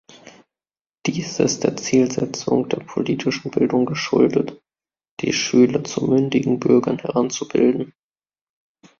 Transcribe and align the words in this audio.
Dies 1.05 1.39
ist 1.39 1.63
der 1.63 1.77
Zielsetzung 1.77 2.67
der 2.67 2.79
politischen 2.79 3.51
Bildung 3.51 3.85
geschuldet, 3.85 4.59
die 5.19 5.31
Schüler 5.31 5.83
zu 5.83 6.07
mündigen 6.07 6.59
Bürgern 6.59 6.97
heranzubilden. 6.97 7.93